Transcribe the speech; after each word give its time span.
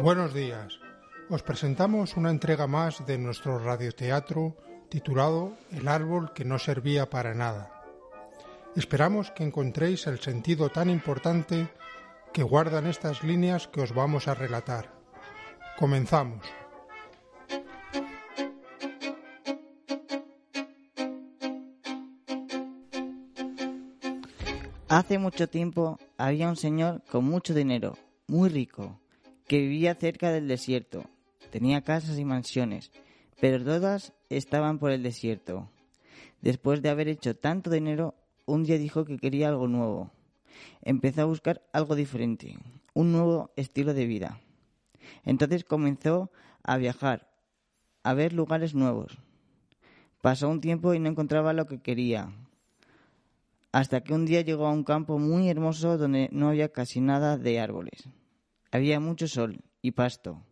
Buenos 0.00 0.32
días. 0.32 0.78
Os 1.28 1.42
presentamos 1.42 2.16
una 2.16 2.30
entrega 2.30 2.68
más 2.68 3.04
de 3.04 3.18
nuestro 3.18 3.58
radioteatro 3.58 4.54
titulado 4.88 5.56
El 5.72 5.88
árbol 5.88 6.32
que 6.32 6.44
no 6.44 6.60
servía 6.60 7.10
para 7.10 7.34
nada. 7.34 7.82
Esperamos 8.76 9.32
que 9.32 9.42
encontréis 9.42 10.06
el 10.06 10.20
sentido 10.20 10.68
tan 10.68 10.88
importante 10.88 11.66
que 12.32 12.44
guardan 12.44 12.86
estas 12.86 13.24
líneas 13.24 13.66
que 13.66 13.80
os 13.80 13.92
vamos 13.92 14.28
a 14.28 14.34
relatar. 14.34 14.94
Comenzamos. 15.76 16.46
Hace 24.88 25.18
mucho 25.18 25.48
tiempo 25.48 25.98
había 26.16 26.48
un 26.48 26.56
señor 26.56 27.02
con 27.10 27.24
mucho 27.24 27.52
dinero, 27.52 27.98
muy 28.28 28.48
rico, 28.48 29.00
que 29.48 29.58
vivía 29.58 29.94
cerca 29.94 30.30
del 30.30 30.46
desierto. 30.46 31.04
Tenía 31.50 31.82
casas 31.82 32.18
y 32.18 32.24
mansiones, 32.24 32.92
pero 33.40 33.64
todas 33.64 34.12
estaban 34.28 34.78
por 34.78 34.90
el 34.90 35.02
desierto. 35.02 35.70
Después 36.42 36.82
de 36.82 36.90
haber 36.90 37.08
hecho 37.08 37.34
tanto 37.34 37.70
dinero, 37.70 38.14
un 38.44 38.64
día 38.64 38.78
dijo 38.78 39.04
que 39.04 39.18
quería 39.18 39.48
algo 39.48 39.66
nuevo. 39.66 40.10
Empezó 40.82 41.22
a 41.22 41.26
buscar 41.26 41.62
algo 41.72 41.96
diferente, 41.96 42.58
un 42.92 43.10
nuevo 43.10 43.50
estilo 43.56 43.94
de 43.94 44.06
vida. 44.06 44.40
Entonces 45.24 45.64
comenzó 45.64 46.30
a 46.62 46.76
viajar, 46.76 47.30
a 48.02 48.12
ver 48.12 48.34
lugares 48.34 48.74
nuevos. 48.74 49.18
Pasó 50.20 50.48
un 50.50 50.60
tiempo 50.60 50.92
y 50.92 50.98
no 50.98 51.08
encontraba 51.08 51.54
lo 51.54 51.66
que 51.66 51.80
quería, 51.80 52.32
hasta 53.72 54.02
que 54.02 54.12
un 54.12 54.26
día 54.26 54.42
llegó 54.42 54.66
a 54.66 54.72
un 54.72 54.84
campo 54.84 55.18
muy 55.18 55.48
hermoso 55.48 55.96
donde 55.96 56.28
no 56.32 56.48
había 56.48 56.70
casi 56.70 57.00
nada 57.00 57.38
de 57.38 57.60
árboles. 57.60 58.08
Había 58.70 59.00
mucho 59.00 59.28
sol 59.28 59.60
y 59.82 59.92
pasto. 59.92 60.42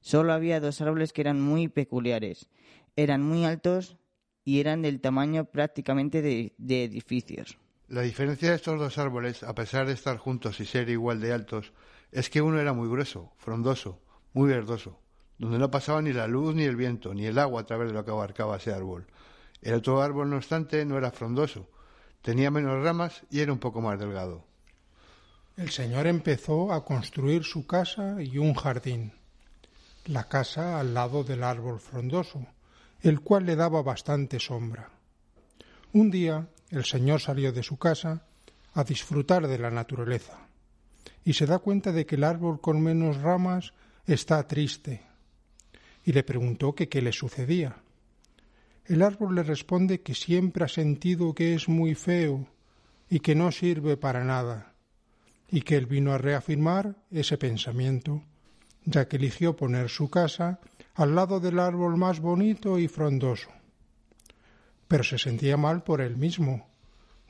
Solo 0.00 0.32
había 0.32 0.60
dos 0.60 0.80
árboles 0.80 1.12
que 1.12 1.20
eran 1.20 1.40
muy 1.40 1.68
peculiares. 1.68 2.48
Eran 2.96 3.22
muy 3.22 3.44
altos 3.44 3.96
y 4.44 4.60
eran 4.60 4.82
del 4.82 5.00
tamaño 5.00 5.44
prácticamente 5.44 6.22
de, 6.22 6.54
edificios. 6.58 7.58
La 7.88 8.02
diferencia 8.02 8.50
de 8.50 8.56
estos 8.56 8.78
dos 8.78 8.98
árboles, 8.98 9.42
a 9.42 9.54
pesar 9.54 9.86
de 9.86 9.92
estar 9.92 10.16
juntos 10.16 10.60
y 10.60 10.64
ser 10.64 10.88
igual 10.88 11.20
de 11.20 11.32
altos, 11.32 11.72
es 12.10 12.30
que 12.30 12.42
uno 12.42 12.58
era 12.58 12.72
muy 12.72 12.88
grueso, 12.88 13.32
frondoso, 13.36 14.00
muy 14.32 14.48
verdoso, 14.48 14.98
donde 15.38 15.58
no 15.58 15.70
pasaba 15.70 16.02
ni 16.02 16.12
la 16.12 16.26
luz 16.26 16.54
ni 16.54 16.64
el 16.64 16.76
viento, 16.76 17.14
ni 17.14 17.26
el 17.26 17.38
agua 17.38 17.60
a 17.60 17.66
través 17.66 17.88
de 17.88 17.94
lo 17.94 18.04
que 18.04 18.10
abarcaba 18.10 18.56
ese 18.56 18.72
árbol. 18.72 19.06
El 19.60 19.74
otro 19.74 20.00
árbol, 20.02 20.30
no 20.30 20.36
obstante, 20.36 20.84
no 20.84 20.98
era 20.98 21.12
frondoso, 21.12 21.68
tenía 22.22 22.50
menos 22.50 22.82
ramas 22.82 23.22
y 23.30 23.40
era 23.40 23.52
un 23.52 23.58
poco 23.58 23.80
más 23.80 23.98
delgado. 23.98 24.44
El 25.54 25.68
señor 25.68 26.06
empezó 26.06 26.72
a 26.72 26.82
construir 26.82 27.44
su 27.44 27.66
casa 27.66 28.22
y 28.22 28.38
un 28.38 28.54
jardín. 28.54 29.12
La 30.06 30.24
casa 30.24 30.80
al 30.80 30.94
lado 30.94 31.24
del 31.24 31.44
árbol 31.44 31.78
frondoso, 31.78 32.46
el 33.02 33.20
cual 33.20 33.44
le 33.44 33.54
daba 33.54 33.82
bastante 33.82 34.40
sombra. 34.40 34.88
Un 35.92 36.10
día 36.10 36.48
el 36.70 36.86
señor 36.86 37.20
salió 37.20 37.52
de 37.52 37.62
su 37.62 37.76
casa 37.76 38.24
a 38.72 38.82
disfrutar 38.82 39.46
de 39.46 39.58
la 39.58 39.70
naturaleza 39.70 40.38
y 41.22 41.34
se 41.34 41.44
da 41.44 41.58
cuenta 41.58 41.92
de 41.92 42.06
que 42.06 42.14
el 42.14 42.24
árbol 42.24 42.58
con 42.62 42.80
menos 42.80 43.18
ramas 43.20 43.74
está 44.06 44.48
triste 44.48 45.02
y 46.02 46.12
le 46.12 46.22
preguntó 46.22 46.74
que 46.74 46.88
qué 46.88 47.02
le 47.02 47.12
sucedía. 47.12 47.76
El 48.86 49.02
árbol 49.02 49.34
le 49.34 49.42
responde 49.42 50.00
que 50.00 50.14
siempre 50.14 50.64
ha 50.64 50.68
sentido 50.68 51.34
que 51.34 51.54
es 51.54 51.68
muy 51.68 51.94
feo 51.94 52.46
y 53.10 53.20
que 53.20 53.34
no 53.34 53.52
sirve 53.52 53.98
para 53.98 54.24
nada 54.24 54.71
y 55.52 55.60
que 55.60 55.76
él 55.76 55.84
vino 55.84 56.12
a 56.12 56.18
reafirmar 56.18 56.96
ese 57.10 57.36
pensamiento, 57.36 58.22
ya 58.86 59.06
que 59.06 59.16
eligió 59.16 59.54
poner 59.54 59.90
su 59.90 60.08
casa 60.08 60.58
al 60.94 61.14
lado 61.14 61.40
del 61.40 61.58
árbol 61.58 61.98
más 61.98 62.20
bonito 62.20 62.78
y 62.78 62.88
frondoso. 62.88 63.50
Pero 64.88 65.04
se 65.04 65.18
sentía 65.18 65.58
mal 65.58 65.84
por 65.84 66.00
él 66.00 66.16
mismo, 66.16 66.66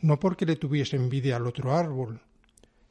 no 0.00 0.20
porque 0.20 0.46
le 0.46 0.54
tuviese 0.54 0.96
envidia 0.96 1.36
al 1.36 1.48
otro 1.48 1.74
árbol. 1.74 2.20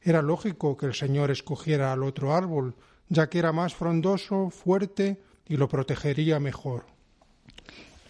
Era 0.01 0.21
lógico 0.21 0.75
que 0.75 0.87
el 0.87 0.93
Señor 0.93 1.31
escogiera 1.31 1.93
al 1.93 2.03
otro 2.03 2.33
árbol, 2.35 2.75
ya 3.07 3.29
que 3.29 3.39
era 3.39 3.53
más 3.53 3.73
frondoso, 3.73 4.49
fuerte 4.49 5.21
y 5.47 5.55
lo 5.55 5.69
protegería 5.69 6.41
mejor. 6.41 6.85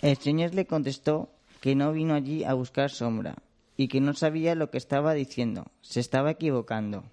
El 0.02 0.18
Señor 0.18 0.56
le 0.56 0.66
contestó 0.66 1.30
que 1.60 1.76
no 1.76 1.92
vino 1.92 2.16
allí 2.16 2.44
a 2.44 2.56
buscar 2.56 2.90
sombra, 2.90 3.36
y 3.78 3.88
que 3.88 4.02
no 4.02 4.14
sabía 4.14 4.56
lo 4.56 4.70
que 4.70 4.78
estaba 4.78 5.14
diciendo, 5.14 5.72
se 5.82 6.00
estaba 6.00 6.32
equivocando. 6.32 7.04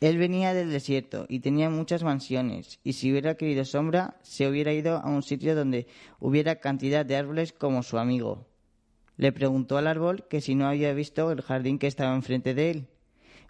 Él 0.00 0.18
venía 0.18 0.52
del 0.52 0.70
desierto 0.70 1.26
y 1.28 1.40
tenía 1.40 1.70
muchas 1.70 2.02
mansiones, 2.02 2.80
y 2.82 2.94
si 2.94 3.12
hubiera 3.12 3.36
querido 3.36 3.64
sombra, 3.64 4.16
se 4.22 4.48
hubiera 4.48 4.72
ido 4.72 4.96
a 4.96 5.08
un 5.08 5.22
sitio 5.22 5.54
donde 5.54 5.86
hubiera 6.18 6.56
cantidad 6.56 7.06
de 7.06 7.16
árboles 7.16 7.52
como 7.52 7.84
su 7.84 7.98
amigo. 7.98 8.48
Le 9.16 9.30
preguntó 9.30 9.76
al 9.78 9.86
árbol 9.86 10.26
que 10.28 10.40
si 10.40 10.56
no 10.56 10.66
había 10.66 10.92
visto 10.92 11.30
el 11.30 11.42
jardín 11.42 11.78
que 11.78 11.86
estaba 11.86 12.16
enfrente 12.16 12.54
de 12.54 12.70
él. 12.70 12.86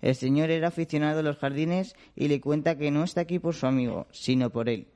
El 0.03 0.15
señor 0.15 0.51
era 0.51 0.69
aficionado 0.69 1.21
a 1.21 1.23
los 1.23 1.39
jardines 1.39 1.95
y 2.15 2.29
le 2.29 2.41
cuenta 2.41 2.77
que 2.77 2.91
no 2.91 3.05
está 3.05 3.23
aquí 3.23 3.39
por 3.39 3.55
su 3.55 3.67
amigo, 3.67 4.07
sino 4.11 4.51
por 4.51 4.69
él. 4.69 4.89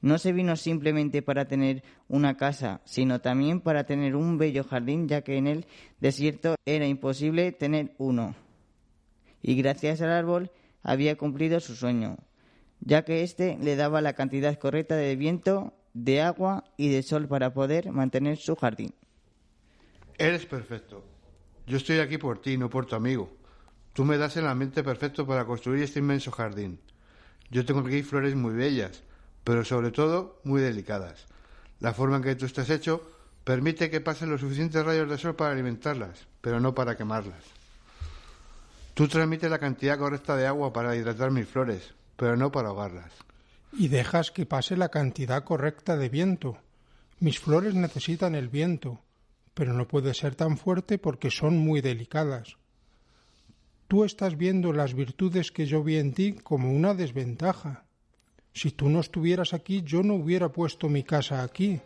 No 0.00 0.18
se 0.18 0.32
vino 0.32 0.54
simplemente 0.56 1.22
para 1.22 1.46
tener 1.46 1.82
una 2.08 2.36
casa, 2.36 2.80
sino 2.84 3.20
también 3.20 3.60
para 3.60 3.84
tener 3.84 4.14
un 4.14 4.38
bello 4.38 4.62
jardín, 4.62 5.08
ya 5.08 5.22
que 5.22 5.36
en 5.36 5.46
el 5.48 5.66
desierto 6.00 6.54
era 6.64 6.86
imposible 6.86 7.50
tener 7.52 7.94
uno. 7.98 8.36
Y 9.42 9.56
gracias 9.56 10.00
al 10.00 10.10
árbol 10.10 10.50
había 10.82 11.16
cumplido 11.16 11.58
su 11.58 11.74
sueño, 11.74 12.16
ya 12.80 13.04
que 13.04 13.22
éste 13.22 13.58
le 13.60 13.76
daba 13.76 14.00
la 14.00 14.12
cantidad 14.12 14.56
correcta 14.58 14.94
de 14.94 15.16
viento, 15.16 15.74
de 15.94 16.22
agua 16.22 16.64
y 16.76 16.88
de 16.90 17.02
sol 17.02 17.26
para 17.26 17.52
poder 17.52 17.90
mantener 17.90 18.36
su 18.36 18.54
jardín. 18.54 18.94
Eres 20.16 20.46
perfecto. 20.46 21.04
Yo 21.66 21.76
estoy 21.76 21.98
aquí 21.98 22.18
por 22.18 22.40
ti, 22.40 22.56
no 22.56 22.70
por 22.70 22.86
tu 22.86 22.94
amigo. 22.94 23.30
Tú 23.92 24.04
me 24.04 24.16
das 24.16 24.36
el 24.36 24.46
ambiente 24.46 24.84
perfecto 24.84 25.26
para 25.26 25.44
construir 25.44 25.82
este 25.82 25.98
inmenso 25.98 26.30
jardín. 26.30 26.78
Yo 27.50 27.64
tengo 27.64 27.80
aquí 27.80 28.02
flores 28.02 28.34
muy 28.34 28.54
bellas, 28.54 29.02
pero 29.48 29.64
sobre 29.64 29.92
todo 29.92 30.42
muy 30.44 30.60
delicadas. 30.60 31.24
La 31.80 31.94
forma 31.94 32.16
en 32.16 32.22
que 32.22 32.34
tú 32.34 32.44
estás 32.44 32.68
hecho 32.68 33.00
permite 33.44 33.88
que 33.88 34.02
pasen 34.02 34.28
los 34.28 34.42
suficientes 34.42 34.84
rayos 34.84 35.08
de 35.08 35.16
sol 35.16 35.36
para 35.36 35.52
alimentarlas, 35.52 36.26
pero 36.42 36.60
no 36.60 36.74
para 36.74 36.98
quemarlas. 36.98 37.42
Tú 38.92 39.08
transmites 39.08 39.50
la 39.50 39.58
cantidad 39.58 39.96
correcta 39.96 40.36
de 40.36 40.46
agua 40.46 40.70
para 40.74 40.94
hidratar 40.94 41.30
mis 41.30 41.48
flores, 41.48 41.94
pero 42.18 42.36
no 42.36 42.52
para 42.52 42.68
ahogarlas. 42.68 43.10
Y 43.72 43.88
dejas 43.88 44.30
que 44.32 44.44
pase 44.44 44.76
la 44.76 44.90
cantidad 44.90 45.42
correcta 45.44 45.96
de 45.96 46.10
viento. 46.10 46.58
Mis 47.18 47.40
flores 47.40 47.74
necesitan 47.74 48.34
el 48.34 48.50
viento, 48.50 49.00
pero 49.54 49.72
no 49.72 49.88
puede 49.88 50.12
ser 50.12 50.34
tan 50.34 50.58
fuerte 50.58 50.98
porque 50.98 51.30
son 51.30 51.56
muy 51.56 51.80
delicadas. 51.80 52.58
Tú 53.86 54.04
estás 54.04 54.36
viendo 54.36 54.74
las 54.74 54.92
virtudes 54.92 55.52
que 55.52 55.64
yo 55.64 55.82
vi 55.82 55.96
en 55.96 56.12
ti 56.12 56.34
como 56.34 56.70
una 56.70 56.92
desventaja. 56.92 57.87
Si 58.58 58.72
tú 58.72 58.88
no 58.88 58.98
estuvieras 58.98 59.54
aquí, 59.54 59.82
yo 59.84 60.02
no 60.02 60.14
hubiera 60.14 60.48
puesto 60.48 60.88
mi 60.88 61.04
casa 61.04 61.44
aquí. 61.44 61.80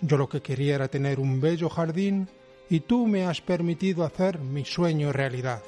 Yo 0.00 0.16
lo 0.16 0.28
que 0.28 0.40
quería 0.40 0.76
era 0.76 0.86
tener 0.86 1.18
un 1.18 1.40
bello 1.40 1.68
jardín 1.68 2.28
y 2.70 2.78
tú 2.78 3.08
me 3.08 3.24
has 3.26 3.40
permitido 3.40 4.04
hacer 4.04 4.38
mi 4.38 4.64
sueño 4.64 5.10
realidad. 5.10 5.64